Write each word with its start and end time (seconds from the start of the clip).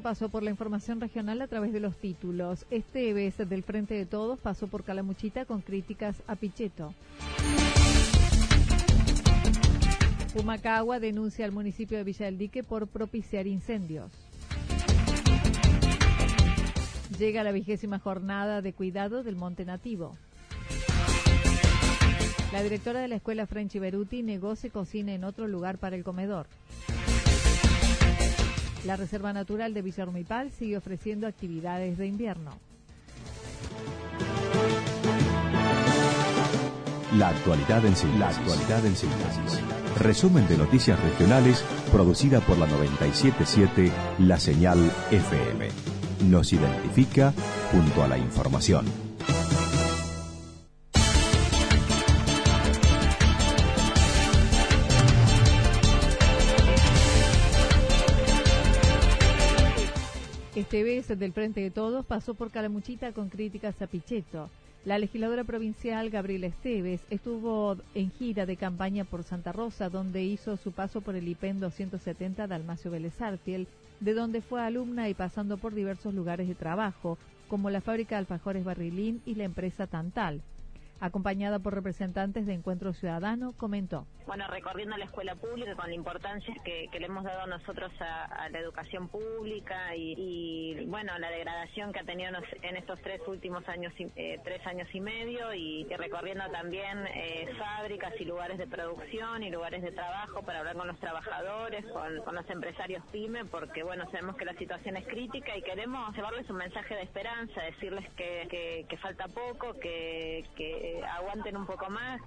Repaso 0.00 0.30
por 0.30 0.42
la 0.42 0.48
información 0.48 0.98
regional 0.98 1.42
a 1.42 1.46
través 1.46 1.74
de 1.74 1.80
los 1.80 1.94
títulos. 1.94 2.64
Este 2.70 3.12
vez 3.12 3.36
del 3.36 3.62
Frente 3.62 3.92
de 3.92 4.06
Todos 4.06 4.38
pasó 4.38 4.66
por 4.66 4.82
Calamuchita 4.82 5.44
con 5.44 5.60
críticas 5.60 6.16
a 6.26 6.36
Pichetto. 6.36 6.94
Pumacagua 10.32 11.00
denuncia 11.00 11.44
al 11.44 11.52
municipio 11.52 11.98
de 11.98 12.04
Villa 12.04 12.24
del 12.24 12.38
Dique 12.38 12.64
por 12.64 12.86
propiciar 12.86 13.46
incendios. 13.46 14.10
Llega 17.18 17.44
la 17.44 17.52
vigésima 17.52 17.98
jornada 17.98 18.62
de 18.62 18.72
cuidado 18.72 19.22
del 19.22 19.36
Monte 19.36 19.66
Nativo. 19.66 20.16
La 22.54 22.62
directora 22.62 23.00
de 23.00 23.08
la 23.08 23.16
escuela 23.16 23.46
French 23.46 23.78
Beruti 23.78 24.22
negó 24.22 24.56
se 24.56 24.70
cocina 24.70 25.12
en 25.12 25.24
otro 25.24 25.46
lugar 25.46 25.76
para 25.76 25.94
el 25.94 26.04
comedor. 26.04 26.46
La 28.84 28.96
Reserva 28.96 29.32
Natural 29.32 29.74
de 29.74 29.82
Villarmipal 29.82 30.50
sigue 30.52 30.76
ofreciendo 30.76 31.26
actividades 31.26 31.98
de 31.98 32.06
invierno. 32.06 32.52
La 37.16 37.28
actualidad 37.28 37.84
en 37.84 37.96
síntesis. 37.96 38.20
La 38.20 38.28
actualidad 38.28 38.86
en 38.86 38.96
síntesis. 38.96 39.60
Resumen 39.98 40.46
de 40.48 40.56
noticias 40.56 40.98
regionales 41.02 41.62
producida 41.92 42.40
por 42.40 42.56
la 42.56 42.66
977 42.66 43.90
La 44.20 44.38
Señal 44.38 44.78
FM. 45.10 45.68
Nos 46.28 46.52
identifica 46.52 47.34
junto 47.72 48.02
a 48.02 48.08
la 48.08 48.16
información. 48.16 48.86
Vez 61.08 61.18
del 61.18 61.32
Frente 61.32 61.62
de 61.62 61.70
Todos 61.70 62.04
pasó 62.04 62.34
por 62.34 62.50
Calamuchita 62.50 63.12
con 63.12 63.30
críticas 63.30 63.80
a 63.80 63.86
Pichetto. 63.86 64.50
La 64.84 64.98
legisladora 64.98 65.44
provincial 65.44 66.10
Gabriela 66.10 66.48
Esteves 66.48 67.00
estuvo 67.08 67.78
en 67.94 68.10
gira 68.10 68.44
de 68.44 68.58
campaña 68.58 69.04
por 69.04 69.24
Santa 69.24 69.50
Rosa, 69.50 69.88
donde 69.88 70.22
hizo 70.22 70.58
su 70.58 70.72
paso 70.72 71.00
por 71.00 71.16
el 71.16 71.26
IPEN 71.26 71.58
270 71.58 72.46
Dalmacio 72.46 72.90
Vélez 72.90 73.14
de 74.00 74.12
donde 74.12 74.42
fue 74.42 74.60
alumna 74.60 75.08
y 75.08 75.14
pasando 75.14 75.56
por 75.56 75.72
diversos 75.72 76.12
lugares 76.12 76.48
de 76.48 76.54
trabajo, 76.54 77.16
como 77.48 77.70
la 77.70 77.80
fábrica 77.80 78.18
alfajores 78.18 78.62
Barrilín 78.62 79.22
y 79.24 79.36
la 79.36 79.44
empresa 79.44 79.86
Tantal 79.86 80.42
acompañada 81.00 81.58
por 81.58 81.74
representantes 81.74 82.46
de 82.46 82.54
Encuentro 82.54 82.92
Ciudadano, 82.92 83.54
comentó. 83.56 84.06
Bueno, 84.26 84.46
recorriendo 84.46 84.96
la 84.96 85.06
escuela 85.06 85.34
pública 85.34 85.74
con 85.74 85.88
la 85.88 85.94
importancia 85.94 86.54
que, 86.64 86.88
le 87.00 87.06
hemos 87.06 87.24
dado 87.24 87.46
nosotros 87.46 87.90
a, 88.00 88.48
la 88.50 88.58
educación 88.58 89.08
pública 89.08 89.96
y, 89.96 90.84
bueno, 90.86 91.18
la 91.18 91.30
degradación 91.30 91.92
que 91.92 92.00
ha 92.00 92.04
tenido 92.04 92.30
en 92.62 92.76
estos 92.76 93.00
tres 93.00 93.20
últimos 93.26 93.66
años, 93.68 93.92
eh, 93.98 94.38
tres 94.44 94.64
años 94.66 94.86
y 94.92 95.00
medio 95.00 95.52
y, 95.54 95.86
recorriendo 95.96 96.44
también 96.50 97.06
eh, 97.08 97.48
fábricas 97.58 98.12
y 98.20 98.24
lugares 98.24 98.58
de 98.58 98.66
producción 98.66 99.42
y 99.42 99.50
lugares 99.50 99.82
de 99.82 99.90
trabajo 99.90 100.42
para 100.42 100.60
hablar 100.60 100.76
con 100.76 100.86
los 100.86 100.98
trabajadores, 101.00 101.84
con, 101.86 102.34
los 102.34 102.50
empresarios 102.50 103.02
PYME, 103.10 103.46
porque 103.46 103.82
bueno, 103.82 104.08
sabemos 104.10 104.36
que 104.36 104.44
la 104.44 104.54
situación 104.54 104.96
es 104.96 105.06
crítica 105.06 105.56
y 105.56 105.62
queremos 105.62 106.14
llevarles 106.14 106.48
un 106.48 106.56
mensaje 106.56 106.94
de 106.94 107.02
esperanza, 107.02 107.62
decirles 107.62 108.08
que, 108.16 108.86
que 108.88 108.96
falta 108.98 109.26
poco, 109.28 109.78
que, 109.80 110.44
que 110.56 110.89
aguanten 111.16 111.56
un 111.56 111.66
poco 111.66 111.90
más 111.90 112.20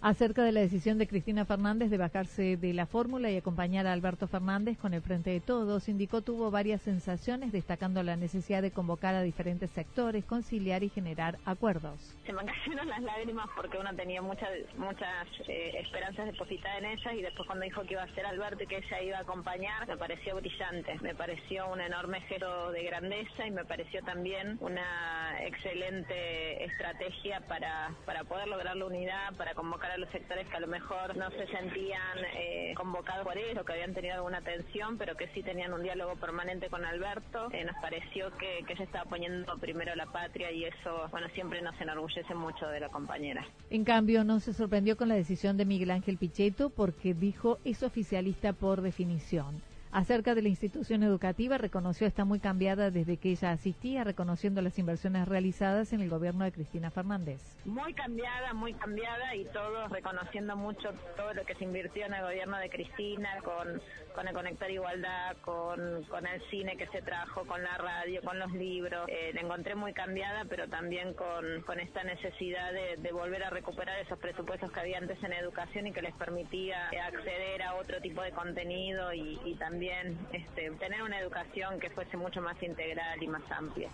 acerca 0.00 0.44
de 0.44 0.52
la 0.52 0.60
decisión 0.60 0.98
de 0.98 1.08
Cristina 1.08 1.44
Fernández 1.44 1.90
de 1.90 1.98
bajarse 1.98 2.56
de 2.56 2.72
la 2.72 2.86
fórmula 2.86 3.30
y 3.30 3.36
acompañar 3.36 3.86
a 3.86 3.92
Alberto 3.92 4.28
Fernández 4.28 4.78
con 4.78 4.94
el 4.94 5.02
Frente 5.02 5.30
de 5.30 5.40
Todos, 5.40 5.88
indicó 5.88 6.22
tuvo 6.22 6.50
varias 6.50 6.82
sensaciones, 6.82 7.52
destacando 7.52 8.02
la 8.02 8.16
necesidad 8.16 8.62
de 8.62 8.70
convocar 8.70 9.14
a 9.14 9.22
diferentes 9.22 9.70
sectores, 9.70 10.24
conciliar 10.24 10.82
y 10.82 10.88
generar 10.88 11.38
acuerdos. 11.44 12.16
Se 12.26 12.32
me 12.32 12.44
cayeron 12.44 12.88
las 12.88 13.02
lágrimas 13.02 13.46
porque 13.56 13.78
uno 13.78 13.94
tenía 13.94 14.22
muchas 14.22 14.50
muchas 14.76 15.26
eh, 15.48 15.72
esperanzas 15.80 16.26
depositadas 16.26 16.78
en 16.78 16.84
ella 16.86 17.12
y 17.14 17.22
después 17.22 17.46
cuando 17.46 17.64
dijo 17.64 17.82
que 17.82 17.94
iba 17.94 18.02
a 18.02 18.14
ser 18.14 18.26
Alberto 18.26 18.62
y 18.62 18.66
que 18.66 18.78
ella 18.78 19.02
iba 19.02 19.18
a 19.18 19.22
acompañar, 19.22 19.86
me 19.88 19.96
pareció 19.96 20.36
brillante, 20.36 20.96
me 21.00 21.14
pareció 21.14 21.68
un 21.72 21.80
enorme 21.80 22.20
gesto 22.22 22.70
de 22.70 22.84
grandeza 22.84 23.46
y 23.46 23.50
me 23.50 23.64
pareció 23.64 24.02
también 24.04 24.58
una 24.60 25.38
excelente 25.42 26.64
estrategia 26.64 27.40
para, 27.48 27.94
para 28.04 28.24
poder 28.24 28.48
lograr 28.48 28.76
la 28.76 28.86
unidad, 28.86 29.34
para 29.36 29.54
convocar 29.54 29.87
a 29.90 29.98
los 29.98 30.10
sectores 30.10 30.46
que 30.48 30.56
a 30.56 30.60
lo 30.60 30.66
mejor 30.66 31.16
no 31.16 31.30
se 31.30 31.46
sentían 31.46 32.18
eh, 32.34 32.74
convocados 32.76 33.24
por 33.24 33.36
eso, 33.36 33.64
que 33.64 33.72
habían 33.72 33.94
tenido 33.94 34.14
alguna 34.14 34.40
tensión, 34.42 34.98
pero 34.98 35.16
que 35.16 35.28
sí 35.28 35.42
tenían 35.42 35.72
un 35.72 35.82
diálogo 35.82 36.16
permanente 36.16 36.68
con 36.68 36.84
Alberto. 36.84 37.48
Eh, 37.52 37.64
nos 37.64 37.76
pareció 37.80 38.30
que, 38.38 38.64
que 38.66 38.76
se 38.76 38.84
estaba 38.84 39.04
poniendo 39.04 39.56
primero 39.58 39.94
la 39.94 40.06
patria 40.06 40.50
y 40.50 40.64
eso, 40.64 41.08
bueno, 41.10 41.28
siempre 41.34 41.62
nos 41.62 41.78
enorgullece 41.80 42.34
mucho 42.34 42.66
de 42.68 42.80
la 42.80 42.88
compañera. 42.88 43.46
En 43.70 43.84
cambio, 43.84 44.24
no 44.24 44.40
se 44.40 44.52
sorprendió 44.52 44.96
con 44.96 45.08
la 45.08 45.14
decisión 45.14 45.56
de 45.56 45.64
Miguel 45.64 45.90
Ángel 45.90 46.18
Pichetto 46.18 46.70
porque 46.70 47.14
dijo 47.14 47.58
es 47.64 47.82
oficialista 47.82 48.52
por 48.52 48.82
definición. 48.82 49.62
Acerca 49.90 50.34
de 50.34 50.42
la 50.42 50.48
institución 50.48 51.02
educativa, 51.02 51.56
reconoció 51.56 52.06
está 52.06 52.26
muy 52.26 52.40
cambiada 52.40 52.90
desde 52.90 53.16
que 53.16 53.30
ella 53.30 53.52
asistía, 53.52 54.04
reconociendo 54.04 54.60
las 54.60 54.78
inversiones 54.78 55.26
realizadas 55.26 55.94
en 55.94 56.02
el 56.02 56.10
gobierno 56.10 56.44
de 56.44 56.52
Cristina 56.52 56.90
Fernández. 56.90 57.40
Muy 57.64 57.94
cambiada, 57.94 58.52
muy 58.52 58.74
cambiada 58.74 59.34
y 59.34 59.44
todos 59.46 59.90
reconociendo 59.90 60.56
mucho 60.56 60.90
todo 61.16 61.32
lo 61.32 61.44
que 61.46 61.54
se 61.54 61.64
invirtió 61.64 62.04
en 62.04 62.14
el 62.14 62.22
gobierno 62.22 62.58
de 62.58 62.68
Cristina, 62.68 63.30
con, 63.42 63.80
con 64.18 64.26
el 64.26 64.34
Conectar 64.34 64.68
Igualdad, 64.68 65.36
con, 65.42 66.02
con 66.06 66.26
el 66.26 66.42
cine 66.50 66.76
que 66.76 66.88
se 66.88 67.02
trajo, 67.02 67.46
con 67.46 67.62
la 67.62 67.78
radio, 67.78 68.20
con 68.22 68.36
los 68.36 68.50
libros. 68.50 69.06
Eh, 69.06 69.30
la 69.32 69.42
encontré 69.42 69.76
muy 69.76 69.92
cambiada, 69.92 70.44
pero 70.46 70.66
también 70.66 71.14
con, 71.14 71.62
con 71.62 71.78
esta 71.78 72.02
necesidad 72.02 72.72
de, 72.72 73.12
volver 73.12 73.44
a 73.44 73.50
recuperar 73.50 73.96
esos 74.00 74.18
presupuestos 74.18 74.72
que 74.72 74.80
había 74.80 74.98
antes 74.98 75.22
en 75.22 75.32
educación 75.34 75.86
y 75.86 75.92
que 75.92 76.02
les 76.02 76.14
permitía 76.16 76.88
acceder 76.88 77.62
a 77.62 77.76
otro 77.76 78.00
tipo 78.00 78.20
de 78.20 78.32
contenido 78.32 79.14
y, 79.14 79.38
y 79.44 79.54
también 79.54 80.18
este, 80.32 80.72
tener 80.72 81.00
una 81.02 81.20
educación 81.20 81.78
que 81.78 81.88
fuese 81.90 82.16
mucho 82.16 82.40
más 82.40 82.60
integral 82.60 83.22
y 83.22 83.28
más 83.28 83.48
amplia. 83.52 83.88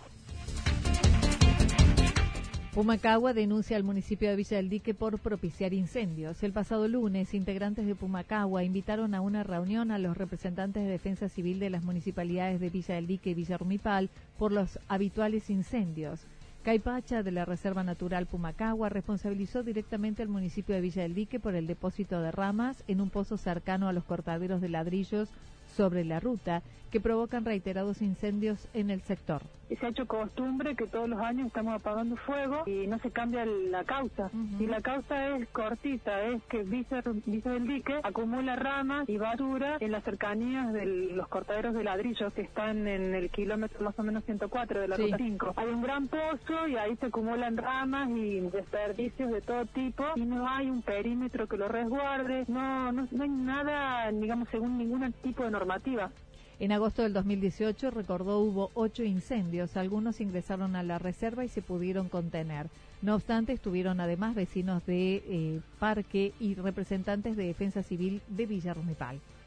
Pumacagua 2.75 3.31
denuncia 3.31 3.77
al 3.77 3.85
municipio 3.85 4.29
de 4.29 4.35
Villa 4.35 4.57
del 4.57 4.67
Dique 4.67 4.93
por 4.93 5.17
propiciar 5.19 5.73
incendios. 5.73 6.43
El 6.43 6.51
pasado 6.51 6.89
lunes, 6.89 7.33
integrantes 7.33 7.85
de 7.85 7.95
Pumacagua 7.95 8.65
invitaron 8.65 9.15
a 9.15 9.21
una 9.21 9.43
reunión 9.43 9.91
a 9.91 9.97
los 9.97 10.17
representantes 10.17 10.83
de 10.83 10.89
defensa 10.89 11.29
civil 11.29 11.57
de 11.59 11.69
las 11.69 11.85
municipalidades 11.85 12.59
de 12.59 12.69
Villa 12.69 12.95
del 12.95 13.07
Dique 13.07 13.29
y 13.29 13.33
Villa 13.33 13.57
Rumipal 13.57 14.09
por 14.37 14.51
los 14.51 14.77
habituales 14.89 15.49
incendios. 15.49 16.19
Caipacha 16.63 17.23
de 17.23 17.31
la 17.31 17.45
Reserva 17.45 17.85
Natural 17.85 18.25
Pumacagua 18.25 18.89
responsabilizó 18.89 19.63
directamente 19.63 20.21
al 20.21 20.27
municipio 20.27 20.75
de 20.75 20.81
Villa 20.81 21.03
del 21.03 21.15
Dique 21.15 21.39
por 21.39 21.55
el 21.55 21.67
depósito 21.67 22.19
de 22.19 22.31
ramas 22.33 22.83
en 22.89 22.99
un 22.99 23.09
pozo 23.09 23.37
cercano 23.37 23.87
a 23.87 23.93
los 23.93 24.03
cortaderos 24.03 24.59
de 24.59 24.67
ladrillos 24.67 25.29
sobre 25.75 26.03
la 26.05 26.19
ruta 26.19 26.61
que 26.91 27.01
provocan 27.01 27.43
reiterados 27.43 28.01
incendios 28.01 28.69
en 28.73 28.89
el 28.89 29.01
sector. 29.01 29.41
Se 29.67 29.85
ha 29.85 29.89
hecho 29.89 30.05
costumbre 30.05 30.75
que 30.75 30.85
todos 30.85 31.09
los 31.09 31.19
años 31.19 31.47
estamos 31.47 31.73
apagando 31.73 32.15
fuego 32.17 32.63
y 32.67 32.85
no 32.85 32.99
se 32.99 33.09
cambia 33.09 33.45
la 33.45 33.83
causa. 33.83 34.29
Y 34.59 34.67
la 34.67 34.79
causa 34.79 35.35
es 35.35 35.49
cortita, 35.49 36.23
es 36.27 36.41
que 36.43 36.63
Visa, 36.63 37.01
del 37.01 37.67
Dique 37.67 37.99
acumula 38.03 38.55
ramas 38.55 39.09
y 39.09 39.17
basura 39.17 39.77
en 39.79 39.91
las 39.91 40.03
cercanías 40.03 40.71
de 40.71 40.85
los 40.85 41.27
cortaderos 41.27 41.73
de 41.73 41.83
ladrillos 41.83 42.31
que 42.33 42.43
están 42.43 42.87
en 42.87 43.15
el 43.15 43.29
kilómetro 43.31 43.83
más 43.83 43.97
o 43.97 44.03
menos 44.03 44.23
104 44.25 44.81
de 44.81 44.87
la 44.87 44.97
ruta 44.97 45.17
5. 45.17 45.53
Hay 45.57 45.67
un 45.67 45.81
gran 45.81 46.07
pozo 46.07 46.67
y 46.67 46.77
ahí 46.77 46.95
se 46.97 47.07
acumulan 47.07 47.57
ramas 47.57 48.09
y 48.11 48.39
desperdicios 48.41 49.31
de 49.31 49.41
todo 49.41 49.65
tipo 49.65 50.03
y 50.15 50.21
no 50.21 50.47
hay 50.47 50.69
un 50.69 50.83
perímetro 50.83 51.47
que 51.47 51.57
lo 51.57 51.67
resguarde, 51.67 52.45
no, 52.47 52.91
no, 52.91 53.07
no 53.11 53.23
hay 53.23 53.29
nada, 53.29 54.11
digamos, 54.11 54.47
según 54.49 54.77
ningún 54.77 55.11
tipo 55.23 55.43
de 55.43 55.51
normativa. 55.51 55.64
En 56.57 56.71
agosto 56.71 57.01
del 57.01 57.13
2018, 57.13 57.91
recordó, 57.91 58.39
hubo 58.39 58.71
ocho 58.75 59.03
incendios. 59.03 59.75
Algunos 59.75 60.21
ingresaron 60.21 60.75
a 60.75 60.83
la 60.83 60.99
reserva 60.99 61.43
y 61.43 61.49
se 61.49 61.61
pudieron 61.61 62.07
contener. 62.07 62.67
No 63.01 63.15
obstante, 63.15 63.51
estuvieron 63.51 63.99
además 63.99 64.35
vecinos 64.35 64.85
de 64.85 65.23
eh, 65.27 65.59
Parque 65.79 66.33
y 66.39 66.55
representantes 66.55 67.35
de 67.35 67.47
Defensa 67.47 67.83
Civil 67.83 68.21
de 68.29 68.45
Villa 68.45 68.73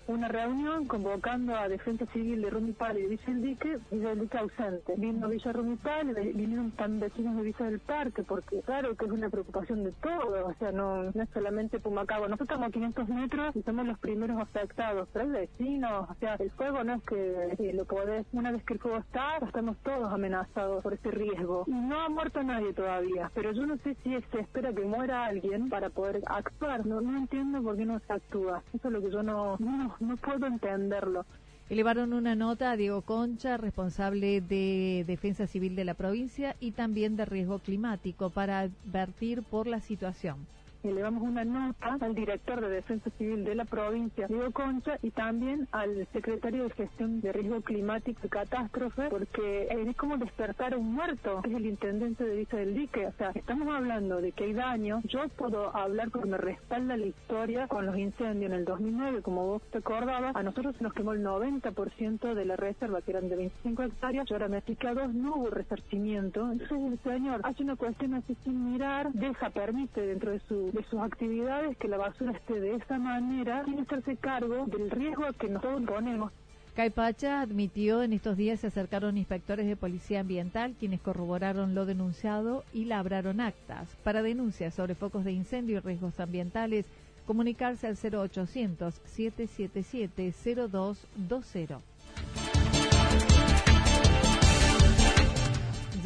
una 0.08 0.28
reunión 0.28 0.86
convocando 0.86 1.54
a 1.54 1.68
Defensa 1.68 2.06
Civil 2.06 2.40
de 2.40 2.50
Rumipal 2.50 2.98
y 2.98 3.02
de 3.02 3.08
Villa 3.08 3.24
del 3.26 3.42
Dique, 3.42 3.78
Villa 3.90 4.08
del 4.08 4.20
Dique 4.20 4.38
ausente. 4.38 4.94
Vino 4.96 5.28
Villa 5.28 5.52
Rumipal, 5.52 6.14
vinieron 6.34 6.70
tan 6.72 6.98
vecinos 6.98 7.36
de 7.36 7.42
Villa 7.42 7.66
del 7.66 7.78
Parque, 7.78 8.22
porque 8.22 8.62
claro 8.62 8.96
que 8.96 9.04
es 9.04 9.10
una 9.10 9.28
preocupación 9.28 9.84
de 9.84 9.92
todo, 9.92 10.46
o 10.46 10.54
sea, 10.54 10.72
no, 10.72 11.04
no 11.04 11.22
es 11.22 11.28
solamente 11.34 11.78
Pumacabo. 11.78 12.24
Nosotros 12.24 12.48
estamos 12.48 12.68
a 12.68 12.72
500 12.72 13.08
metros 13.08 13.56
y 13.56 13.62
somos 13.62 13.86
los 13.86 13.98
primeros 13.98 14.40
afectados, 14.40 15.08
pero 15.12 15.26
hay 15.26 15.30
vecinos, 15.46 16.08
o 16.08 16.14
sea, 16.14 16.36
el 16.36 16.50
fuego 16.52 16.82
no 16.84 16.94
es 16.94 17.02
que 17.02 17.72
lo 17.74 17.84
podés, 17.84 18.26
una 18.32 18.50
vez 18.50 18.64
que 18.64 18.74
el 18.74 18.80
fuego 18.80 18.98
está, 18.98 19.36
estamos 19.46 19.76
todos 19.78 20.10
amenazados 20.10 20.82
por 20.82 20.94
ese 20.94 21.10
riesgo. 21.10 21.64
Y 21.66 21.72
no 21.72 22.00
ha 22.00 22.08
muerto 22.08 22.42
nadie 22.42 22.72
todavía, 22.72 23.30
pero 23.34 23.52
yo 23.52 23.66
no 23.66 23.76
sé 23.78 23.94
si 24.02 24.18
se 24.30 24.40
espera 24.40 24.72
que 24.72 24.84
muera 24.84 25.26
alguien 25.26 25.68
para 25.68 25.90
poder 25.90 26.22
actuar, 26.26 26.86
no, 26.86 27.02
no 27.02 27.18
entiendo 27.18 27.62
por 27.62 27.76
qué 27.76 27.84
no 27.84 27.98
se 28.00 28.12
actúa. 28.12 28.62
Eso 28.72 28.88
es 28.88 28.94
lo 28.94 29.02
que 29.02 29.10
yo 29.10 29.22
no 29.22 29.58
no 30.00 30.16
puedo 30.16 30.46
entenderlo. 30.46 31.24
Elevaron 31.70 32.14
una 32.14 32.34
nota 32.34 32.70
a 32.70 32.76
Diego 32.76 33.02
Concha, 33.02 33.58
responsable 33.58 34.40
de 34.40 35.04
Defensa 35.06 35.46
Civil 35.46 35.76
de 35.76 35.84
la 35.84 35.94
provincia 35.94 36.56
y 36.60 36.72
también 36.72 37.16
de 37.16 37.26
riesgo 37.26 37.58
climático, 37.58 38.30
para 38.30 38.60
advertir 38.60 39.42
por 39.42 39.66
la 39.66 39.80
situación 39.80 40.46
elevamos 40.84 41.22
una 41.22 41.44
nota 41.44 41.96
al 42.00 42.14
director 42.14 42.60
de 42.60 42.68
Defensa 42.68 43.10
Civil 43.18 43.44
de 43.44 43.54
la 43.54 43.64
provincia, 43.64 44.26
Diego 44.26 44.50
Concha, 44.52 44.98
y 45.02 45.10
también 45.10 45.68
al 45.72 46.06
secretario 46.12 46.64
de 46.64 46.70
Gestión 46.70 47.20
de 47.20 47.32
Riesgo 47.32 47.60
Climático 47.62 48.20
y 48.24 48.28
Catástrofe, 48.28 49.08
porque 49.10 49.68
es 49.70 49.96
como 49.96 50.16
despertar 50.16 50.74
a 50.74 50.76
un 50.76 50.94
muerto, 50.94 51.42
que 51.42 51.50
es 51.50 51.56
el 51.56 51.66
intendente 51.66 52.24
de 52.24 52.36
Vista 52.36 52.56
del 52.56 52.74
Dique. 52.74 53.06
O 53.06 53.12
sea, 53.12 53.30
estamos 53.34 53.68
hablando 53.74 54.20
de 54.20 54.32
que 54.32 54.44
hay 54.44 54.52
daño. 54.52 55.00
Yo 55.04 55.28
puedo 55.30 55.74
hablar 55.74 56.10
porque 56.10 56.28
me 56.28 56.38
respalda 56.38 56.96
la 56.96 57.06
historia 57.06 57.66
con 57.68 57.86
los 57.86 57.96
incendios 57.96 58.50
en 58.50 58.58
el 58.58 58.64
2009, 58.64 59.22
como 59.22 59.46
vos 59.46 59.62
te 59.70 59.78
acordabas. 59.78 60.34
A 60.36 60.42
nosotros 60.42 60.76
se 60.76 60.84
nos 60.84 60.92
quemó 60.92 61.12
el 61.12 61.24
90% 61.24 62.34
de 62.34 62.44
la 62.44 62.56
reserva, 62.56 63.02
que 63.02 63.10
eran 63.10 63.28
de 63.28 63.36
25 63.36 63.82
hectáreas, 63.82 64.30
y 64.30 64.32
ahora 64.32 64.48
me 64.48 64.58
a 64.58 64.94
dos, 64.94 65.14
no 65.14 65.36
hubo 65.36 65.50
resarcimiento. 65.50 66.50
Entonces 66.52 66.92
el 66.92 67.12
señor 67.12 67.40
hace 67.44 67.62
una 67.62 67.76
cuestión 67.76 68.14
así 68.14 68.36
sin 68.44 68.72
mirar, 68.72 69.12
deja, 69.12 69.50
permite 69.50 70.00
dentro 70.00 70.30
de 70.30 70.40
su 70.40 70.70
de 70.78 70.84
sus 70.84 71.00
actividades 71.00 71.76
que 71.76 71.88
la 71.88 71.96
basura 71.96 72.32
esté 72.32 72.60
de 72.60 72.76
esa 72.76 72.98
manera 72.98 73.64
sin 73.64 73.80
hacerse 73.80 74.16
cargo 74.16 74.66
del 74.66 74.90
riesgo 74.90 75.24
que 75.32 75.48
nosotros 75.48 75.82
ponemos. 75.86 76.32
Caipacha 76.76 77.40
admitió 77.40 78.04
en 78.04 78.12
estos 78.12 78.36
días 78.36 78.60
se 78.60 78.68
acercaron 78.68 79.18
inspectores 79.18 79.66
de 79.66 79.74
policía 79.74 80.20
ambiental 80.20 80.76
quienes 80.78 81.00
corroboraron 81.00 81.74
lo 81.74 81.84
denunciado 81.84 82.64
y 82.72 82.84
labraron 82.84 83.40
actas. 83.40 83.88
Para 84.04 84.22
denuncias 84.22 84.74
sobre 84.74 84.94
focos 84.94 85.24
de 85.24 85.32
incendio 85.32 85.78
y 85.78 85.80
riesgos 85.80 86.20
ambientales, 86.20 86.86
comunicarse 87.26 87.88
al 87.88 87.96
0800 87.96 88.94
777 89.04 90.32
0220. 90.70 91.97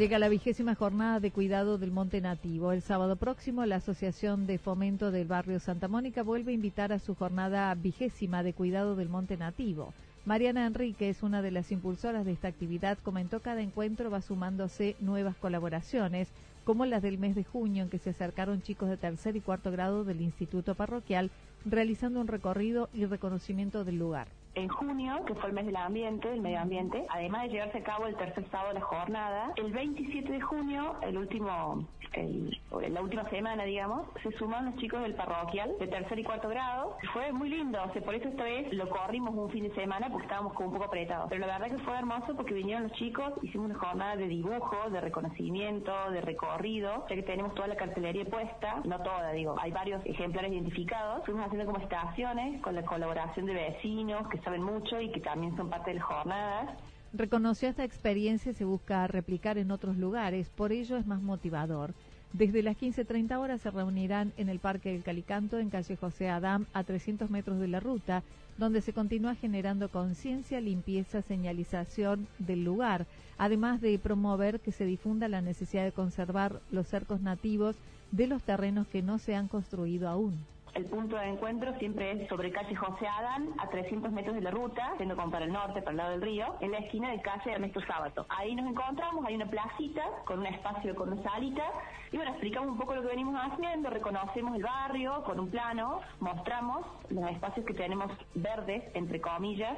Llega 0.03 0.19
la 0.19 0.29
vigésima 0.29 0.75
jornada 0.75 1.21
de 1.21 1.31
cuidado 1.31 1.79
del 1.79 1.93
Monte 1.93 2.21
Nativo. 2.21 2.73
El 2.73 2.83
sábado 2.83 3.15
próximo, 3.15 3.65
la 3.67 3.77
Asociación 3.77 4.49
de 4.49 4.59
Fomento 4.59 5.13
del 5.13 5.29
Barrio 5.29 5.61
Santa 5.61 5.87
Mónica 5.87 6.25
vuelve 6.25 6.51
a 6.51 6.57
invitar 6.57 6.93
a 6.93 6.99
su 6.99 7.15
jornada 7.15 7.73
vigésima 7.77 8.43
de 8.43 8.53
cuidado 8.53 8.97
del 8.97 9.09
Monte 9.09 9.37
Nativo. 9.37 9.95
Mariana 10.25 10.67
Enrique 10.67 11.09
es 11.09 11.23
una 11.23 11.41
de 11.41 11.53
las 11.53 11.71
impulsoras 11.71 12.25
de 12.25 12.33
esta 12.33 12.49
actividad. 12.49 12.99
Comentó 12.99 13.43
cada 13.43 13.63
encuentro 13.63 14.11
va 14.11 14.23
sumándose 14.23 14.97
nuevas 14.99 15.37
colaboraciones, 15.37 16.27
como 16.65 16.85
las 16.85 17.03
del 17.03 17.19
mes 17.19 17.37
de 17.37 17.45
junio, 17.45 17.85
en 17.85 17.89
que 17.89 17.99
se 18.01 18.11
acercaron 18.11 18.61
chicos 18.61 18.89
de 18.89 18.97
tercer 18.97 19.37
y 19.37 19.41
cuarto 19.41 19.71
grado 19.71 20.03
del 20.03 20.21
Instituto 20.21 20.75
Parroquial, 20.75 21.31
realizando 21.65 22.21
un 22.21 22.27
recorrido 22.27 22.89
y 22.93 23.05
reconocimiento 23.05 23.85
del 23.85 24.01
lugar 24.01 24.27
en 24.55 24.69
junio, 24.69 25.25
que 25.27 25.35
fue 25.35 25.49
el 25.49 25.55
mes 25.55 25.67
del 25.67 25.77
ambiente, 25.77 26.29
del 26.29 26.41
medio 26.41 26.61
ambiente, 26.61 27.07
además 27.09 27.43
de 27.43 27.49
llevarse 27.51 27.79
a 27.79 27.83
cabo 27.83 28.07
el 28.07 28.17
tercer 28.17 28.45
sábado 28.51 28.69
de 28.69 28.81
la 28.81 28.85
jornada, 28.85 29.53
el 29.57 29.73
27 29.73 30.31
de 30.31 30.41
junio, 30.41 30.97
el 31.03 31.17
último, 31.17 31.87
el, 32.13 32.61
la 32.91 33.01
última 33.01 33.29
semana, 33.31 33.65
digamos, 33.65 34.07
se 34.23 34.31
suman 34.33 34.67
los 34.67 34.77
chicos 34.77 35.01
del 35.03 35.15
parroquial 35.15 35.73
de 35.79 35.87
tercer 35.87 36.19
y 36.19 36.25
cuarto 36.25 36.49
grado. 36.49 36.97
Fue 37.13 37.33
muy 37.33 37.49
lindo, 37.49 37.83
o 37.83 37.93
sea, 37.93 38.03
por 38.03 38.15
eso 38.15 38.29
esta 38.29 38.45
vez 38.45 38.73
lo 38.73 38.89
corrimos 38.89 39.35
un 39.35 39.51
fin 39.51 39.65
de 39.65 39.75
semana 39.75 40.09
porque 40.11 40.25
estábamos 40.25 40.53
como 40.55 40.69
un 40.69 40.75
poco 40.75 40.87
apretados. 40.87 41.29
Pero 41.31 41.47
la 41.47 41.59
verdad 41.59 41.77
que 41.77 41.83
fue 41.85 41.97
hermoso 41.97 42.35
porque 42.37 42.55
vinieron 42.55 42.85
los 42.85 42.93
chicos, 42.93 43.33
hicimos 43.43 43.71
una 43.71 43.79
jornada 43.79 44.17
de 44.17 44.27
dibujo, 44.27 44.91
de 44.91 45.01
reconocimiento, 45.01 45.93
de 46.11 46.21
recorrido, 46.21 47.07
ya 47.09 47.17
que 47.17 47.23
tenemos 47.23 47.55
toda 47.55 47.69
la 47.69 47.77
cartelería 47.77 48.25
puesta, 48.27 48.83
no 48.85 49.01
toda, 49.03 49.33
digo, 49.33 49.57
hay 49.59 49.73
varios 49.73 50.05
ejemplares 50.05 50.53
identificados. 50.53 51.25
Fuimos 51.25 51.47
haciendo 51.47 51.67
como 51.67 51.83
estaciones 51.83 52.61
con 52.61 52.75
la 52.75 52.83
colaboración 52.85 53.47
de 53.47 53.55
vecinos 53.55 54.29
que 54.29 54.42
saben 54.43 54.63
mucho 54.63 55.01
y 55.01 55.11
que 55.11 55.21
también 55.21 55.57
son 55.57 55.71
parte 55.71 55.91
de 55.91 55.97
las 55.97 56.05
jornadas. 56.05 56.71
Reconoció 57.13 57.69
esta 57.69 57.85
experiencia 57.85 58.53
y 58.53 58.55
se 58.55 58.65
busca 58.65 59.07
replicar 59.07 59.59
en 59.59 59.71
otros 59.71 59.97
lugares, 59.97 60.49
por 60.49 60.73
ello 60.73 60.97
es 60.97 61.07
más 61.07 61.21
motivador. 61.21 61.93
Desde 62.33 62.63
las 62.63 62.79
15.30 62.79 63.39
horas 63.39 63.61
se 63.61 63.71
reunirán 63.71 64.33
en 64.39 64.49
el 64.49 64.59
Parque 64.59 64.93
del 64.93 65.03
Calicanto, 65.03 65.59
en 65.59 65.69
calle 65.69 65.97
José 65.97 66.31
Adam, 66.31 66.65
a 66.73 66.83
300 66.83 67.29
metros 67.29 67.61
de 67.61 67.69
la 67.69 67.81
ruta, 67.81 68.23
donde 68.57 68.81
se 68.81 68.95
continúa 68.95 69.35
generando 69.35 69.91
conciencia, 69.91 70.59
limpieza, 70.61 71.21
señalización 71.21 72.27
del 72.39 72.65
lugar, 72.65 73.07
además 73.37 73.83
de 73.83 73.99
promover 73.99 74.61
que 74.61 74.73
se 74.73 74.87
difunda 74.87 75.29
la 75.29 75.43
necesidad 75.43 75.85
de 75.85 75.93
conservar 75.93 76.61
los 76.71 76.87
cercos 76.87 77.21
nativos 77.21 77.77
de 78.13 78.27
los 78.27 78.43
terrenos 78.43 78.87
que 78.89 79.03
no 79.03 79.19
se 79.19 79.35
han 79.35 79.49
construido 79.49 80.09
aún. 80.09 80.39
El 80.75 80.87
punto 80.87 81.17
de 81.17 81.29
encuentro 81.29 81.77
siempre 81.79 82.13
es 82.13 82.29
sobre 82.29 82.51
calle 82.51 82.75
José 82.75 83.07
Adán, 83.07 83.51
a 83.59 83.69
300 83.69 84.11
metros 84.11 84.35
de 84.35 84.41
la 84.41 84.51
ruta, 84.51 84.95
siendo 84.97 85.15
como 85.17 85.31
para 85.31 85.45
el 85.45 85.53
norte, 85.53 85.83
para 85.83 85.91
el 85.91 85.97
lado 85.99 86.11
del 86.13 86.23
río, 86.23 86.57
en 86.61 86.73
la 86.73 86.79
esquina 86.79 87.11
de 87.11 87.21
calle 87.21 87.53
Ernesto 87.53 87.81
Sábato. 87.83 88.25
Ahí 88.31 88.55
nos 88.55 88.67
encontramos, 88.67 89.23
hay 89.27 89.35
una 89.35 89.45
placita 89.47 90.03
con 90.25 90.39
un 90.39 90.47
espacio 90.47 90.95
con 90.95 91.13
una 91.13 91.23
salita, 91.23 91.65
y 92.11 92.17
bueno, 92.17 92.33
explicamos 92.33 92.71
un 92.71 92.79
poco 92.79 92.95
lo 92.95 93.03
que 93.03 93.09
venimos 93.09 93.35
haciendo, 93.39 93.91
reconocemos 93.91 94.57
el 94.57 94.63
barrio 94.63 95.23
con 95.25 95.41
un 95.41 95.51
plano, 95.51 96.01
mostramos 96.21 96.87
los 97.11 97.31
espacios 97.31 97.67
que 97.67 97.75
tenemos 97.75 98.11
verdes, 98.35 98.83
entre 98.95 99.21
comillas, 99.21 99.77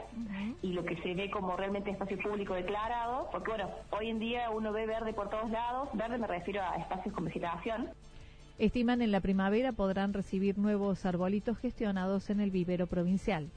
y 0.62 0.74
lo 0.74 0.84
que 0.84 0.96
se 1.02 1.14
ve 1.14 1.28
como 1.28 1.56
realmente 1.56 1.90
espacio 1.90 2.18
público 2.18 2.54
declarado, 2.54 3.28
porque 3.32 3.50
bueno, 3.50 3.68
hoy 3.90 4.10
en 4.10 4.20
día 4.20 4.48
uno 4.50 4.72
ve 4.72 4.86
verde 4.86 5.12
por 5.12 5.28
todos 5.28 5.50
lados, 5.50 5.88
verde 5.92 6.18
me 6.18 6.28
refiero 6.28 6.62
a 6.62 6.76
espacios 6.76 7.12
con 7.14 7.24
vegetación, 7.24 7.90
Estiman 8.58 9.02
en 9.02 9.10
la 9.10 9.20
primavera 9.20 9.72
podrán 9.72 10.12
recibir 10.12 10.58
nuevos 10.58 11.04
arbolitos 11.04 11.58
gestionados 11.58 12.30
en 12.30 12.38
el 12.38 12.52
vivero 12.52 12.86
provincial. 12.86 13.48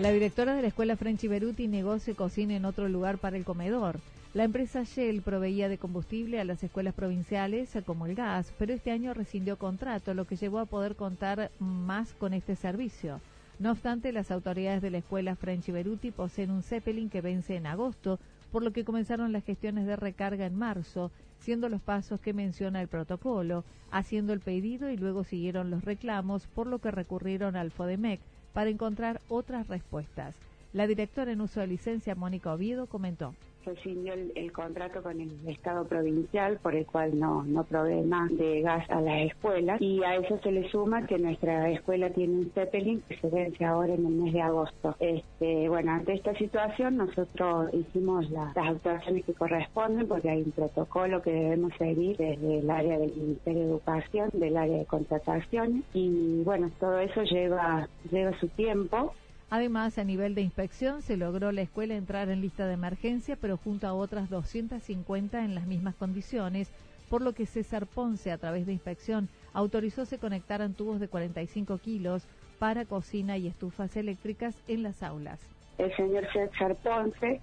La 0.00 0.12
directora 0.12 0.54
de 0.54 0.62
la 0.62 0.68
escuela 0.68 0.96
French 0.96 1.28
Beruti 1.28 1.66
negó 1.66 1.98
se 1.98 2.14
cocina 2.14 2.54
en 2.54 2.64
otro 2.64 2.88
lugar 2.88 3.18
para 3.18 3.36
el 3.36 3.44
comedor. 3.44 3.98
La 4.34 4.44
empresa 4.44 4.84
Shell 4.84 5.20
proveía 5.22 5.68
de 5.68 5.78
combustible 5.78 6.40
a 6.40 6.44
las 6.44 6.62
escuelas 6.62 6.94
provinciales 6.94 7.76
como 7.84 8.06
el 8.06 8.14
gas, 8.14 8.52
pero 8.56 8.72
este 8.72 8.92
año 8.92 9.14
rescindió 9.14 9.58
contrato, 9.58 10.14
lo 10.14 10.26
que 10.26 10.36
llevó 10.36 10.60
a 10.60 10.66
poder 10.66 10.94
contar 10.94 11.50
más 11.58 12.14
con 12.14 12.34
este 12.34 12.56
servicio. 12.56 13.20
No 13.58 13.72
obstante, 13.72 14.12
las 14.12 14.30
autoridades 14.30 14.80
de 14.80 14.90
la 14.90 14.98
escuela 14.98 15.36
French 15.36 15.70
Beruti 15.70 16.10
poseen 16.12 16.50
un 16.50 16.62
Zeppelin 16.62 17.10
que 17.10 17.20
vence 17.20 17.56
en 17.56 17.66
agosto, 17.66 18.18
por 18.52 18.62
lo 18.62 18.72
que 18.72 18.84
comenzaron 18.84 19.32
las 19.32 19.44
gestiones 19.44 19.86
de 19.86 19.96
recarga 19.96 20.44
en 20.46 20.54
marzo, 20.54 21.10
siendo 21.40 21.68
los 21.70 21.80
pasos 21.80 22.20
que 22.20 22.34
menciona 22.34 22.82
el 22.82 22.86
protocolo, 22.86 23.64
haciendo 23.90 24.34
el 24.34 24.40
pedido 24.40 24.90
y 24.90 24.96
luego 24.96 25.24
siguieron 25.24 25.70
los 25.70 25.84
reclamos, 25.84 26.46
por 26.46 26.66
lo 26.66 26.78
que 26.78 26.90
recurrieron 26.90 27.56
al 27.56 27.72
FODEMEC 27.72 28.20
para 28.52 28.70
encontrar 28.70 29.20
otras 29.28 29.66
respuestas. 29.66 30.36
La 30.74 30.86
directora 30.86 31.32
en 31.32 31.40
uso 31.40 31.60
de 31.60 31.66
licencia, 31.66 32.14
Mónica 32.14 32.52
Oviedo, 32.52 32.86
comentó. 32.86 33.34
Rescindió 33.64 34.14
el, 34.14 34.52
contrato 34.52 35.02
con 35.02 35.20
el 35.20 35.30
Estado 35.48 35.86
provincial 35.86 36.58
por 36.62 36.74
el 36.74 36.86
cual 36.86 37.18
no, 37.18 37.42
no 37.44 37.64
provee 37.64 38.02
más 38.02 38.30
de 38.36 38.62
gas 38.62 38.88
a 38.90 39.00
las 39.00 39.22
escuelas. 39.22 39.80
Y 39.80 40.02
a 40.02 40.16
eso 40.16 40.38
se 40.42 40.52
le 40.52 40.68
suma 40.70 41.06
que 41.06 41.18
nuestra 41.18 41.70
escuela 41.70 42.10
tiene 42.10 42.38
un 42.38 42.50
Zeppelin 42.52 43.02
que 43.08 43.16
se 43.16 43.28
vence 43.28 43.64
ahora 43.64 43.94
en 43.94 44.06
el 44.06 44.12
mes 44.12 44.32
de 44.32 44.42
agosto. 44.42 44.96
Este, 45.00 45.68
bueno, 45.68 45.92
ante 45.92 46.14
esta 46.14 46.34
situación 46.34 46.96
nosotros 46.96 47.72
hicimos 47.72 48.28
las 48.30 48.56
actuaciones 48.56 49.24
que 49.24 49.34
corresponden 49.34 50.06
porque 50.08 50.30
hay 50.30 50.42
un 50.42 50.52
protocolo 50.52 51.22
que 51.22 51.32
debemos 51.32 51.72
seguir 51.78 52.16
desde 52.16 52.58
el 52.58 52.70
área 52.70 52.98
del 52.98 53.12
Ministerio 53.14 53.62
de 53.62 53.68
Educación, 53.68 54.30
del 54.32 54.56
área 54.56 54.78
de 54.78 54.86
contrataciones. 54.86 55.84
Y 55.94 56.42
bueno, 56.44 56.70
todo 56.78 56.98
eso 56.98 57.22
lleva, 57.22 57.88
lleva 58.10 58.38
su 58.38 58.48
tiempo 58.48 59.14
Además, 59.52 59.98
a 59.98 60.04
nivel 60.04 60.34
de 60.34 60.40
inspección, 60.40 61.02
se 61.02 61.18
logró 61.18 61.52
la 61.52 61.60
escuela 61.60 61.94
entrar 61.94 62.30
en 62.30 62.40
lista 62.40 62.66
de 62.66 62.72
emergencia, 62.72 63.36
pero 63.38 63.58
junto 63.58 63.86
a 63.86 63.92
otras 63.92 64.30
250 64.30 65.44
en 65.44 65.54
las 65.54 65.66
mismas 65.66 65.94
condiciones, 65.94 66.72
por 67.10 67.20
lo 67.20 67.34
que 67.34 67.44
César 67.44 67.86
Ponce, 67.86 68.32
a 68.32 68.38
través 68.38 68.64
de 68.64 68.72
inspección, 68.72 69.28
autorizó 69.52 70.06
se 70.06 70.16
conectaran 70.16 70.72
tubos 70.72 71.00
de 71.00 71.08
45 71.08 71.76
kilos 71.76 72.26
para 72.58 72.86
cocina 72.86 73.36
y 73.36 73.46
estufas 73.46 73.94
eléctricas 73.94 74.56
en 74.68 74.82
las 74.82 75.02
aulas. 75.02 75.38
El 75.76 75.94
señor 75.96 76.26
César 76.32 76.74
Ponce 76.76 77.42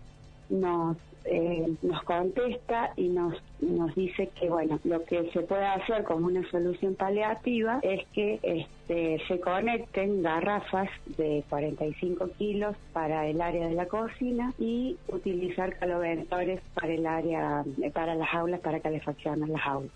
nos 0.50 0.98
eh, 1.26 1.76
nos 1.82 2.02
contesta 2.04 2.94
y 2.96 3.10
nos 3.10 3.36
nos 3.60 3.94
dice 3.94 4.30
que 4.40 4.50
bueno 4.50 4.80
lo 4.84 5.04
que 5.04 5.30
se 5.32 5.42
puede 5.42 5.66
hacer 5.66 6.04
como 6.04 6.28
una 6.28 6.50
solución 6.50 6.96
paliativa 6.96 7.80
es 7.84 8.08
que 8.14 8.40
este, 8.42 9.22
se 9.28 9.40
conecten 9.40 10.24
garrafas 10.24 10.90
de 11.18 11.44
45 11.50 12.30
kilos 12.38 12.76
para 12.94 13.28
el 13.28 13.42
área 13.42 13.68
de 13.68 13.76
la 13.76 13.88
cocina 13.88 14.54
y 14.58 14.98
utilizar 15.10 15.78
caloventores 15.78 16.62
para 16.74 16.94
el 16.94 17.06
área 17.06 17.66
para 17.94 18.16
las 18.16 18.34
aulas 18.34 18.62
para 18.62 18.80
calefaccionar 18.80 19.50
las 19.50 19.66
aulas 19.66 19.92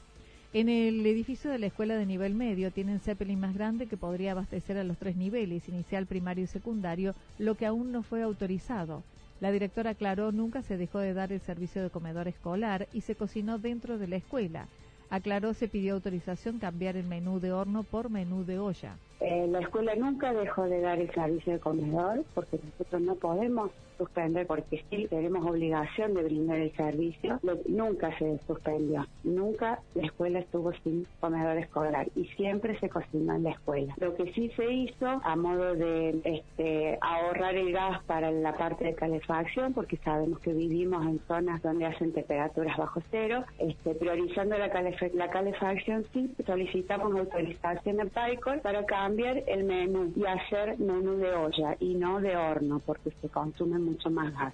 en 0.53 0.69
el 0.69 1.03
edificio 1.07 1.49
de 1.49 1.57
la 1.57 1.65
escuela 1.65 1.95
de 1.95 2.05
nivel 2.05 2.35
medio 2.35 2.69
tienen 2.69 2.99
Zeppelin 2.99 3.39
más 3.39 3.55
grande 3.55 3.87
que 3.87 3.97
podría 3.97 4.33
abastecer 4.33 4.77
a 4.77 4.83
los 4.83 4.99
tres 4.99 5.15
niveles, 5.15 5.67
inicial, 5.67 6.05
primario 6.05 6.43
y 6.43 6.47
secundario, 6.47 7.15
lo 7.39 7.55
que 7.55 7.65
aún 7.65 7.91
no 7.91 8.03
fue 8.03 8.21
autorizado. 8.21 9.01
La 9.43 9.51
directora 9.51 9.89
aclaró 9.89 10.31
nunca 10.31 10.61
se 10.61 10.77
dejó 10.77 10.99
de 10.99 11.13
dar 11.13 11.33
el 11.33 11.41
servicio 11.41 11.83
de 11.83 11.89
comedor 11.89 12.29
escolar 12.29 12.87
y 12.93 13.01
se 13.01 13.15
cocinó 13.15 13.59
dentro 13.59 13.97
de 13.97 14.07
la 14.07 14.15
escuela. 14.15 14.69
Aclaró 15.09 15.53
se 15.53 15.67
pidió 15.67 15.95
autorización 15.95 16.59
cambiar 16.59 16.95
el 16.95 17.03
menú 17.03 17.41
de 17.41 17.51
horno 17.51 17.83
por 17.83 18.09
menú 18.09 18.45
de 18.45 18.57
olla. 18.57 18.95
Eh, 19.19 19.45
la 19.49 19.59
escuela 19.59 19.95
nunca 19.95 20.31
dejó 20.31 20.63
de 20.63 20.79
dar 20.79 20.97
el 20.97 21.11
servicio 21.11 21.51
de 21.51 21.59
comedor 21.59 22.23
porque 22.33 22.57
nosotros 22.63 23.01
no 23.01 23.15
podemos 23.15 23.69
suspender 24.03 24.45
porque 24.47 24.83
sí 24.89 25.07
tenemos 25.09 25.45
obligación 25.45 26.13
de 26.13 26.23
brindar 26.23 26.57
el 26.57 26.71
servicio. 26.75 27.39
nunca 27.67 28.17
se 28.17 28.39
suspendió, 28.47 29.05
nunca 29.23 29.79
la 29.95 30.05
escuela 30.05 30.39
estuvo 30.39 30.71
sin 30.83 31.05
comedor 31.19 31.57
escolar 31.57 32.07
y 32.15 32.25
siempre 32.35 32.79
se 32.79 32.89
cocinó 32.89 33.35
en 33.35 33.43
la 33.43 33.51
escuela. 33.51 33.93
Lo 33.97 34.15
que 34.15 34.31
sí 34.33 34.51
se 34.55 34.71
hizo 34.71 35.07
a 35.07 35.35
modo 35.35 35.75
de 35.75 36.21
este, 36.23 36.97
ahorrar 37.01 37.55
el 37.55 37.71
gas 37.71 38.03
para 38.05 38.31
la 38.31 38.55
parte 38.55 38.85
de 38.85 38.93
calefacción 38.93 39.73
porque 39.73 39.97
sabemos 39.97 40.39
que 40.39 40.53
vivimos 40.53 41.05
en 41.05 41.19
zonas 41.27 41.61
donde 41.61 41.85
hacen 41.85 42.13
temperaturas 42.13 42.77
bajo 42.77 43.01
cero, 43.11 43.43
este, 43.59 43.95
priorizando 43.95 44.57
la, 44.57 44.67
la 45.13 45.29
calefacción 45.29 46.05
sí 46.13 46.33
solicitamos 46.45 47.13
autorización 47.17 47.97
de 47.97 48.05
PAICOL 48.07 48.59
para 48.59 48.85
cambiar 48.85 49.43
el 49.47 49.63
menú 49.63 50.11
y 50.15 50.25
hacer 50.25 50.77
menú 50.77 51.17
de 51.17 51.33
olla 51.33 51.75
y 51.79 51.95
no 51.95 52.19
de 52.19 52.35
horno 52.35 52.79
porque 52.85 53.11
se 53.21 53.29
consume 53.29 53.79
mucho 53.79 53.92
más 54.09 54.33
gas. 54.33 54.53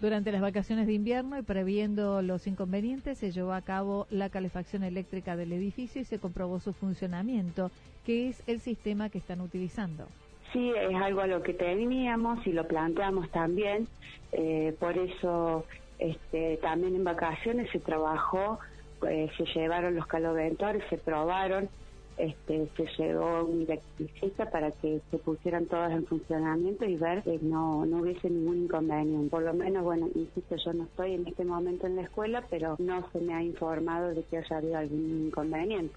Durante 0.00 0.30
las 0.30 0.42
vacaciones 0.42 0.86
de 0.86 0.92
invierno 0.92 1.38
y 1.38 1.42
previendo 1.42 2.20
los 2.20 2.46
inconvenientes, 2.46 3.16
se 3.16 3.30
llevó 3.30 3.54
a 3.54 3.62
cabo 3.62 4.06
la 4.10 4.28
calefacción 4.28 4.82
eléctrica 4.82 5.36
del 5.36 5.52
edificio 5.52 6.02
y 6.02 6.04
se 6.04 6.18
comprobó 6.18 6.60
su 6.60 6.74
funcionamiento, 6.74 7.70
que 8.04 8.28
es 8.28 8.42
el 8.46 8.60
sistema 8.60 9.08
que 9.08 9.18
están 9.18 9.40
utilizando. 9.40 10.06
Sí, 10.52 10.70
es 10.70 10.94
algo 10.96 11.22
a 11.22 11.26
lo 11.26 11.42
que 11.42 11.54
teníamos 11.54 12.46
y 12.46 12.52
lo 12.52 12.68
planteamos 12.68 13.30
también, 13.30 13.88
eh, 14.32 14.76
por 14.78 14.98
eso 14.98 15.64
este, 15.98 16.58
también 16.58 16.94
en 16.94 17.04
vacaciones 17.04 17.70
se 17.70 17.78
trabajó, 17.78 18.58
eh, 19.08 19.30
se 19.38 19.44
llevaron 19.46 19.96
los 19.96 20.06
caloventores, 20.06 20.82
se 20.90 20.98
probaron 20.98 21.70
este, 22.16 22.68
se 22.76 22.86
llevó 22.96 23.44
un 23.44 23.62
electricista 23.62 24.50
para 24.50 24.70
que 24.70 25.00
se 25.10 25.18
pusieran 25.18 25.66
todas 25.66 25.92
en 25.92 26.06
funcionamiento 26.06 26.84
y 26.84 26.96
ver 26.96 27.22
que 27.22 27.38
no, 27.42 27.84
no 27.86 27.98
hubiese 27.98 28.30
ningún 28.30 28.64
inconveniente. 28.64 29.30
Por 29.30 29.42
lo 29.42 29.52
menos, 29.54 29.84
bueno, 29.84 30.08
insisto, 30.14 30.56
yo 30.56 30.72
no 30.72 30.84
estoy 30.84 31.14
en 31.14 31.26
este 31.26 31.44
momento 31.44 31.86
en 31.86 31.96
la 31.96 32.02
escuela, 32.02 32.44
pero 32.48 32.76
no 32.78 33.08
se 33.12 33.20
me 33.20 33.34
ha 33.34 33.42
informado 33.42 34.14
de 34.14 34.22
que 34.24 34.38
haya 34.38 34.56
habido 34.56 34.78
algún 34.78 35.26
inconveniente. 35.26 35.94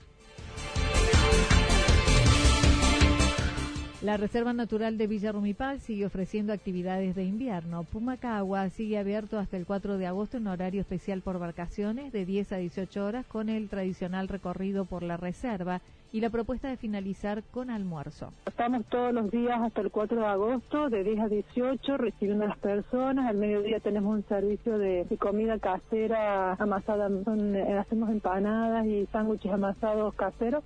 La 4.10 4.18
Reserva 4.18 4.54
Natural 4.54 4.98
de 4.98 5.06
Villa 5.06 5.32
Rumipal 5.32 5.82
sigue 5.82 6.08
ofreciendo 6.08 6.52
actividades 6.52 7.14
de 7.14 7.26
invierno. 7.26 7.84
Pumacagua 7.84 8.68
sigue 8.72 8.98
abierto 8.98 9.38
hasta 9.38 9.56
el 9.56 9.68
4 9.68 10.00
de 10.00 10.08
agosto 10.08 10.38
en 10.38 10.48
horario 10.48 10.82
especial 10.82 11.22
por 11.22 11.38
vacaciones 11.38 12.12
de 12.12 12.26
10 12.26 12.54
a 12.54 12.58
18 12.58 13.06
horas 13.06 13.28
con 13.28 13.50
el 13.50 13.70
tradicional 13.70 14.28
recorrido 14.28 14.86
por 14.86 15.04
la 15.04 15.16
reserva 15.16 15.82
y 16.12 16.22
la 16.22 16.32
propuesta 16.32 16.70
de 16.70 16.78
finalizar 16.78 17.44
con 17.52 17.70
almuerzo. 17.70 18.34
Estamos 18.48 18.84
todos 18.88 19.14
los 19.14 19.30
días 19.30 19.62
hasta 19.62 19.82
el 19.82 19.92
4 19.92 20.20
de 20.20 20.26
agosto 20.26 20.90
de 20.90 21.04
10 21.04 21.20
a 21.20 21.28
18 21.28 21.98
recibiendo 21.98 22.46
a 22.46 22.48
las 22.48 22.58
personas. 22.58 23.30
Al 23.30 23.38
mediodía 23.38 23.80
tenemos 23.80 24.16
un 24.16 24.28
servicio 24.28 24.80
de, 24.80 25.06
comida 25.20 25.60
casera 25.60 26.54
amasada. 26.54 27.10
Eh, 27.10 27.78
hacemos 27.78 28.10
empanadas 28.10 28.88
y 28.88 29.06
sándwiches 29.12 29.52
amasados 29.52 30.16
caseros 30.16 30.64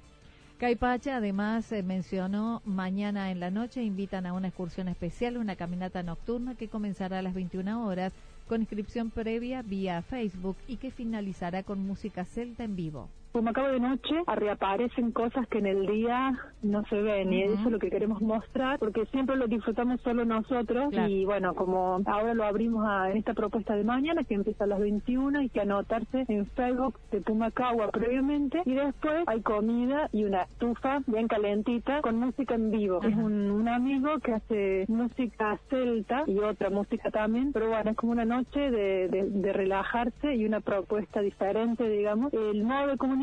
Caipacha 0.63 1.17
además 1.17 1.69
eh, 1.73 1.83
mencionó 1.83 2.61
mañana 2.63 3.31
en 3.31 3.41
la 3.41 3.51
noche 3.51 3.83
invitan 3.83 4.25
a 4.25 4.31
una 4.31 4.47
excursión 4.47 4.87
especial, 4.87 5.35
una 5.35 5.57
caminata 5.57 6.03
nocturna 6.03 6.55
que 6.55 6.69
comenzará 6.69 7.19
a 7.19 7.21
las 7.21 7.33
21 7.33 7.85
horas 7.85 8.13
con 8.47 8.61
inscripción 8.61 9.09
previa 9.09 9.61
vía 9.61 10.01
Facebook 10.03 10.55
y 10.65 10.77
que 10.77 10.89
finalizará 10.89 11.63
con 11.63 11.85
música 11.85 12.23
celta 12.23 12.63
en 12.63 12.77
vivo 12.77 13.09
como 13.33 13.49
acabo 13.49 13.67
de 13.67 13.79
noche 13.79 14.15
reaparecen 14.35 15.11
cosas 15.11 15.47
que 15.47 15.57
en 15.57 15.65
el 15.65 15.87
día 15.87 16.39
no 16.61 16.85
se 16.85 17.01
ven 17.01 17.33
y 17.33 17.41
eso 17.41 17.55
es 17.65 17.71
lo 17.71 17.79
que 17.79 17.89
queremos 17.89 18.21
mostrar 18.21 18.77
porque 18.79 19.05
siempre 19.07 19.35
lo 19.35 19.47
disfrutamos 19.47 19.99
solo 20.01 20.23
nosotros 20.23 20.93
y 21.07 21.25
bueno, 21.25 21.55
como 21.55 21.99
ahora 22.05 22.33
lo 22.35 22.43
abrimos 22.43 22.85
a, 22.87 23.09
en 23.09 23.17
esta 23.17 23.33
propuesta 23.33 23.75
de 23.75 23.83
mañana 23.83 24.23
que 24.23 24.35
empieza 24.35 24.63
a 24.65 24.67
las 24.67 24.79
21 24.79 25.41
y 25.41 25.49
que 25.49 25.61
anotarse 25.61 26.25
en 26.27 26.45
Facebook 26.51 26.99
de 27.11 27.21
Pumacagua 27.21 27.89
previamente 27.89 28.61
y 28.65 28.75
después 28.75 29.23
hay 29.25 29.41
comida 29.41 30.09
y 30.11 30.25
una 30.25 30.43
estufa 30.43 31.01
bien 31.07 31.27
calentita 31.27 32.01
con 32.01 32.19
música 32.19 32.53
en 32.53 32.69
vivo. 32.69 33.01
Es 33.01 33.15
un, 33.15 33.49
un, 33.49 33.67
amigo 33.67 34.19
que 34.19 34.33
hace 34.33 34.85
música 34.87 35.59
celta 35.69 36.23
y 36.27 36.37
otra 36.37 36.69
música 36.69 37.09
también, 37.09 37.51
pero 37.51 37.69
bueno, 37.69 37.89
es 37.89 37.97
como 37.97 38.11
una 38.11 38.25
noche 38.25 38.59
de, 38.59 39.07
de, 39.07 39.29
de 39.29 39.53
relajarse 39.53 40.35
y 40.35 40.45
una 40.45 40.59
propuesta 40.59 41.21
diferente, 41.21 41.89
digamos. 41.89 42.31
El 42.33 42.63
modo 42.63 42.87
de 42.87 42.97
comunicación 42.97 43.22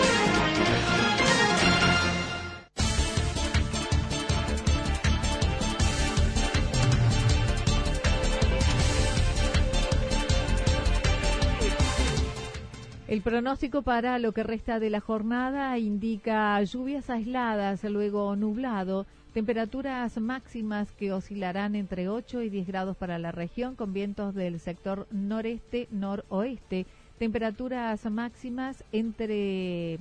El 13.21 13.25
pronóstico 13.25 13.83
para 13.83 14.17
lo 14.17 14.31
que 14.31 14.41
resta 14.41 14.79
de 14.79 14.89
la 14.89 14.99
jornada 14.99 15.77
indica 15.77 16.59
lluvias 16.63 17.07
aisladas, 17.11 17.83
luego 17.83 18.35
nublado, 18.35 19.05
temperaturas 19.31 20.19
máximas 20.19 20.91
que 20.93 21.13
oscilarán 21.13 21.75
entre 21.75 22.09
8 22.09 22.41
y 22.41 22.49
10 22.49 22.65
grados 22.65 22.97
para 22.97 23.19
la 23.19 23.31
región 23.31 23.75
con 23.75 23.93
vientos 23.93 24.33
del 24.33 24.59
sector 24.59 25.05
noreste-noroeste, 25.11 26.87
temperaturas 27.19 28.03
máximas 28.09 28.83
entre 28.91 29.99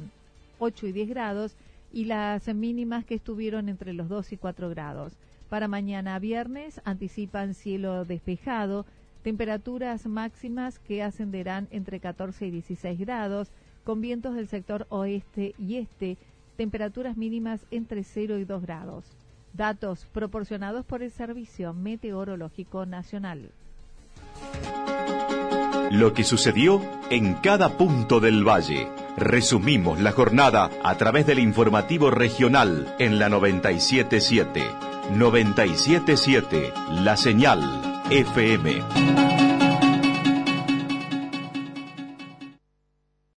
8 0.59 0.87
y 0.87 0.93
10 0.93 1.09
grados 1.11 1.57
y 1.93 2.07
las 2.07 2.49
mínimas 2.55 3.05
que 3.05 3.17
estuvieron 3.17 3.69
entre 3.69 3.93
los 3.93 4.09
2 4.09 4.33
y 4.33 4.37
4 4.39 4.71
grados. 4.71 5.13
Para 5.51 5.69
mañana 5.69 6.19
viernes 6.19 6.81
anticipan 6.87 7.53
cielo 7.53 8.07
despejado, 8.07 8.87
Temperaturas 9.23 10.07
máximas 10.07 10.79
que 10.79 11.03
ascenderán 11.03 11.69
entre 11.71 12.01
14 12.01 12.47
y 12.47 12.51
16 12.51 12.99
grados, 12.99 13.49
con 13.85 14.01
vientos 14.01 14.35
del 14.35 14.49
sector 14.49 14.87
oeste 14.89 15.55
y 15.59 15.77
este, 15.77 16.17
temperaturas 16.57 17.17
mínimas 17.17 17.61
entre 17.71 18.05
0 18.05 18.39
y 18.39 18.45
2 18.45 18.63
grados. 18.63 19.05
Datos 19.53 20.07
proporcionados 20.13 20.87
por 20.87 21.03
el 21.03 21.11
Servicio 21.11 21.75
Meteorológico 21.75 22.87
Nacional. 22.87 23.51
Lo 25.91 26.15
que 26.15 26.23
sucedió 26.23 26.81
en 27.11 27.35
cada 27.35 27.77
punto 27.77 28.21
del 28.21 28.47
valle. 28.47 28.89
Resumimos 29.17 30.01
la 30.01 30.13
jornada 30.13 30.71
a 30.85 30.97
través 30.97 31.27
del 31.27 31.41
informativo 31.41 32.11
regional 32.11 32.95
en 33.01 33.19
la 33.19 33.29
977. 33.29 34.63
977, 35.17 36.73
la 37.03 37.17
señal 37.17 37.90
FM. 38.11 39.30